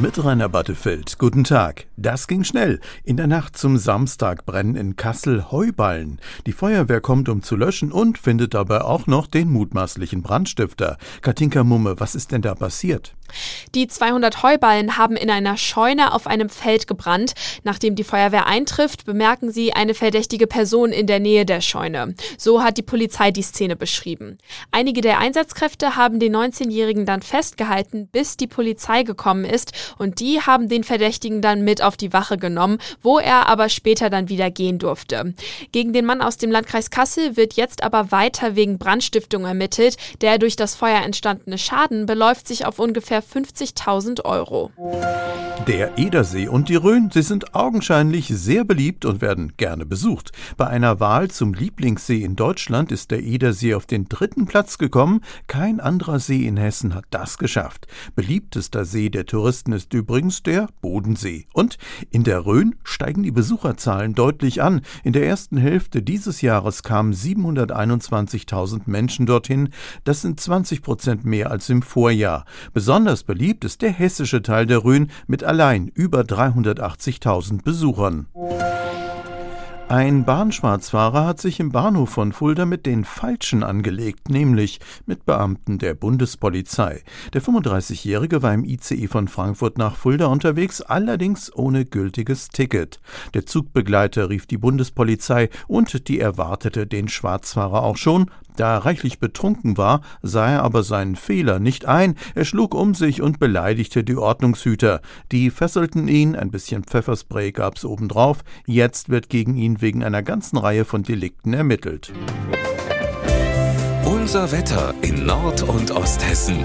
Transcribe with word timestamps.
Mit 0.00 0.24
Rainer 0.24 0.48
Battefeld. 0.48 1.18
Guten 1.18 1.42
Tag. 1.42 1.86
Das 1.96 2.28
ging 2.28 2.44
schnell. 2.44 2.78
In 3.02 3.16
der 3.16 3.26
Nacht 3.26 3.58
zum 3.58 3.78
Samstag 3.78 4.46
brennen 4.46 4.76
in 4.76 4.94
Kassel 4.94 5.50
Heuballen. 5.50 6.20
Die 6.46 6.52
Feuerwehr 6.52 7.00
kommt, 7.00 7.28
um 7.28 7.42
zu 7.42 7.56
löschen 7.56 7.90
und 7.90 8.16
findet 8.16 8.54
dabei 8.54 8.82
auch 8.82 9.08
noch 9.08 9.26
den 9.26 9.50
mutmaßlichen 9.50 10.22
Brandstifter. 10.22 10.98
Katinka 11.20 11.64
Mumme, 11.64 11.98
was 11.98 12.14
ist 12.14 12.30
denn 12.30 12.42
da 12.42 12.54
passiert? 12.54 13.16
Die 13.74 13.88
200 13.88 14.42
Heuballen 14.42 14.96
haben 14.96 15.16
in 15.16 15.30
einer 15.30 15.56
Scheune 15.56 16.14
auf 16.14 16.26
einem 16.26 16.48
Feld 16.48 16.86
gebrannt. 16.86 17.34
Nachdem 17.62 17.94
die 17.94 18.04
Feuerwehr 18.04 18.46
eintrifft, 18.46 19.04
bemerken 19.04 19.50
sie 19.50 19.72
eine 19.72 19.94
verdächtige 19.94 20.46
Person 20.46 20.92
in 20.92 21.06
der 21.06 21.20
Nähe 21.20 21.44
der 21.44 21.60
Scheune. 21.60 22.14
So 22.38 22.62
hat 22.62 22.78
die 22.78 22.82
Polizei 22.82 23.30
die 23.30 23.42
Szene 23.42 23.76
beschrieben. 23.76 24.38
Einige 24.70 25.00
der 25.00 25.18
Einsatzkräfte 25.18 25.96
haben 25.96 26.20
den 26.20 26.34
19-Jährigen 26.34 27.04
dann 27.04 27.22
festgehalten, 27.22 28.08
bis 28.10 28.36
die 28.36 28.46
Polizei 28.46 29.02
gekommen 29.02 29.44
ist 29.44 29.72
und 29.96 30.20
die 30.20 30.40
haben 30.40 30.68
den 30.68 30.84
Verdächtigen 30.84 31.40
dann 31.40 31.62
mit 31.62 31.82
auf 31.82 31.96
die 31.96 32.12
Wache 32.12 32.36
genommen, 32.36 32.78
wo 33.02 33.18
er 33.18 33.48
aber 33.48 33.68
später 33.68 34.10
dann 34.10 34.28
wieder 34.28 34.50
gehen 34.50 34.78
durfte. 34.78 35.34
Gegen 35.72 35.92
den 35.92 36.04
Mann 36.04 36.20
aus 36.20 36.36
dem 36.36 36.50
Landkreis 36.50 36.90
Kassel 36.90 37.36
wird 37.36 37.54
jetzt 37.54 37.82
aber 37.82 38.12
weiter 38.12 38.54
wegen 38.54 38.78
Brandstiftung 38.78 39.44
ermittelt. 39.44 39.96
Der 40.20 40.38
durch 40.38 40.56
das 40.56 40.74
Feuer 40.74 41.02
entstandene 41.02 41.58
Schaden 41.58 42.06
beläuft 42.06 42.46
sich 42.46 42.66
auf 42.66 42.78
ungefähr 42.78 42.98
ungefähr 42.98 43.22
50.000 43.22 44.24
Euro. 44.24 44.72
Der 45.66 45.98
Edersee 45.98 46.48
und 46.48 46.68
die 46.68 46.76
Rhön, 46.76 47.10
sie 47.12 47.22
sind 47.22 47.54
augenscheinlich 47.54 48.28
sehr 48.28 48.64
beliebt 48.64 49.04
und 49.04 49.20
werden 49.20 49.52
gerne 49.56 49.84
besucht. 49.84 50.32
Bei 50.56 50.66
einer 50.66 50.98
Wahl 50.98 51.30
zum 51.30 51.52
Lieblingssee 51.52 52.22
in 52.22 52.36
Deutschland 52.36 52.90
ist 52.90 53.10
der 53.10 53.22
Edersee 53.22 53.74
auf 53.74 53.86
den 53.86 54.08
dritten 54.08 54.46
Platz 54.46 54.78
gekommen. 54.78 55.20
Kein 55.46 55.80
anderer 55.80 56.20
See 56.20 56.46
in 56.46 56.56
Hessen 56.56 56.94
hat 56.94 57.04
das 57.10 57.38
geschafft. 57.38 57.86
Beliebtester 58.14 58.84
See 58.84 59.10
der 59.10 59.26
Touristen 59.26 59.72
ist 59.78 59.94
übrigens 59.94 60.42
der 60.42 60.68
Bodensee. 60.82 61.46
Und 61.52 61.78
in 62.10 62.24
der 62.24 62.44
Rhön 62.44 62.74
steigen 62.82 63.22
die 63.22 63.30
Besucherzahlen 63.30 64.12
deutlich 64.12 64.60
an. 64.60 64.80
In 65.04 65.12
der 65.12 65.24
ersten 65.24 65.56
Hälfte 65.56 66.02
dieses 66.02 66.42
Jahres 66.42 66.82
kamen 66.82 67.14
721.000 67.14 68.82
Menschen 68.86 69.26
dorthin. 69.26 69.68
Das 70.02 70.22
sind 70.22 70.40
20 70.40 70.82
Prozent 70.82 71.24
mehr 71.24 71.52
als 71.52 71.70
im 71.70 71.82
Vorjahr. 71.82 72.44
Besonders 72.74 73.22
beliebt 73.22 73.64
ist 73.64 73.82
der 73.82 73.92
hessische 73.92 74.42
Teil 74.42 74.66
der 74.66 74.82
Rhön 74.82 75.10
mit 75.28 75.44
allein 75.44 75.86
über 75.94 76.22
380.000 76.22 77.62
Besuchern. 77.62 78.26
Ein 79.90 80.26
Bahnschwarzfahrer 80.26 81.24
hat 81.24 81.40
sich 81.40 81.60
im 81.60 81.72
Bahnhof 81.72 82.10
von 82.10 82.34
Fulda 82.34 82.66
mit 82.66 82.84
den 82.84 83.06
Falschen 83.06 83.62
angelegt, 83.62 84.28
nämlich 84.28 84.80
mit 85.06 85.24
Beamten 85.24 85.78
der 85.78 85.94
Bundespolizei. 85.94 87.02
Der 87.32 87.40
35-Jährige 87.40 88.42
war 88.42 88.52
im 88.52 88.64
ICE 88.64 89.06
von 89.06 89.28
Frankfurt 89.28 89.78
nach 89.78 89.96
Fulda 89.96 90.26
unterwegs, 90.26 90.82
allerdings 90.82 91.50
ohne 91.56 91.86
gültiges 91.86 92.48
Ticket. 92.48 93.00
Der 93.32 93.46
Zugbegleiter 93.46 94.28
rief 94.28 94.44
die 94.44 94.58
Bundespolizei 94.58 95.48
und 95.68 96.08
die 96.08 96.20
erwartete 96.20 96.86
den 96.86 97.08
Schwarzfahrer 97.08 97.82
auch 97.82 97.96
schon. 97.96 98.30
Da 98.58 98.74
er 98.74 98.84
reichlich 98.86 99.20
betrunken 99.20 99.76
war, 99.76 100.00
sah 100.20 100.50
er 100.50 100.62
aber 100.64 100.82
seinen 100.82 101.14
Fehler 101.14 101.60
nicht 101.60 101.86
ein. 101.86 102.16
Er 102.34 102.44
schlug 102.44 102.74
um 102.74 102.92
sich 102.92 103.22
und 103.22 103.38
beleidigte 103.38 104.02
die 104.02 104.16
Ordnungshüter. 104.16 105.00
Die 105.30 105.50
fesselten 105.50 106.08
ihn, 106.08 106.34
ein 106.34 106.50
bisschen 106.50 106.82
Pfefferspray 106.82 107.52
gab's 107.52 107.84
obendrauf. 107.84 108.38
Jetzt 108.66 109.10
wird 109.10 109.28
gegen 109.28 109.54
ihn 109.54 109.80
wegen 109.80 110.02
einer 110.02 110.24
ganzen 110.24 110.56
Reihe 110.56 110.84
von 110.84 111.04
Delikten 111.04 111.54
ermittelt. 111.54 112.12
Unser 114.04 114.50
Wetter 114.50 114.92
in 115.02 115.24
Nord- 115.24 115.62
und 115.62 115.92
Osthessen. 115.92 116.64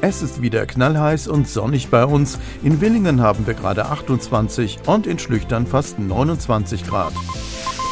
Es 0.00 0.22
ist 0.22 0.40
wieder 0.40 0.64
knallheiß 0.64 1.28
und 1.28 1.46
sonnig 1.46 1.88
bei 1.88 2.06
uns. 2.06 2.38
In 2.62 2.80
Willingen 2.80 3.20
haben 3.20 3.46
wir 3.46 3.52
gerade 3.52 3.84
28 3.84 4.78
und 4.86 5.06
in 5.06 5.18
Schlüchtern 5.18 5.66
fast 5.66 5.98
29 5.98 6.86
Grad. 6.86 7.12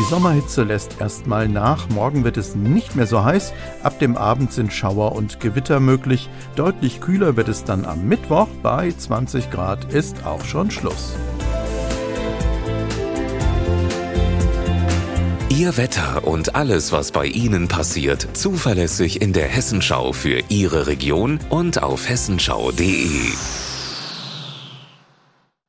Die 0.00 0.04
Sommerhitze 0.06 0.62
lässt 0.62 0.98
erstmal 0.98 1.46
nach. 1.46 1.90
Morgen 1.90 2.24
wird 2.24 2.38
es 2.38 2.54
nicht 2.54 2.96
mehr 2.96 3.06
so 3.06 3.22
heiß. 3.22 3.52
Ab 3.82 3.98
dem 3.98 4.16
Abend 4.16 4.50
sind 4.50 4.72
Schauer 4.72 5.12
und 5.12 5.40
Gewitter 5.40 5.78
möglich. 5.78 6.30
Deutlich 6.56 7.02
kühler 7.02 7.36
wird 7.36 7.48
es 7.48 7.64
dann 7.64 7.84
am 7.84 8.08
Mittwoch. 8.08 8.48
Bei 8.62 8.90
20 8.90 9.50
Grad 9.50 9.92
ist 9.92 10.24
auch 10.24 10.42
schon 10.42 10.70
Schluss. 10.70 11.16
Ihr 15.50 15.76
Wetter 15.76 16.26
und 16.26 16.54
alles, 16.54 16.92
was 16.92 17.12
bei 17.12 17.26
Ihnen 17.26 17.68
passiert, 17.68 18.26
zuverlässig 18.32 19.20
in 19.20 19.34
der 19.34 19.48
Hessenschau 19.48 20.14
für 20.14 20.40
Ihre 20.48 20.86
Region 20.86 21.40
und 21.50 21.82
auf 21.82 22.08
hessenschau.de. 22.08 23.34